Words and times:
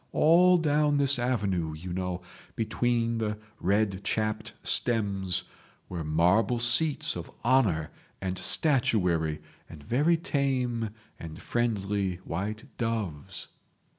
All 0.13 0.57
down 0.57 0.97
this 0.97 1.19
avenue, 1.19 1.73
you 1.75 1.93
know, 1.93 2.23
between 2.55 3.19
the 3.19 3.37
red 3.59 4.03
chapped 4.03 4.53
stems, 4.63 5.43
were 5.89 6.03
marble 6.03 6.57
seats 6.57 7.15
of 7.15 7.29
honour 7.45 7.91
and 8.19 8.35
statuary, 8.35 9.43
and 9.69 9.83
very 9.83 10.17
tame 10.17 10.89
and 11.19 11.39
friendly 11.39 12.15
white 12.25 12.63
doves 12.79 13.49